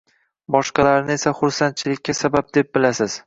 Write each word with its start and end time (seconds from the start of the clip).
boshqalarini 0.55 1.13
esa 1.17 1.33
xursandchilikka 1.41 2.17
sabab 2.23 2.51
deb 2.59 2.73
bilasiz. 2.79 3.19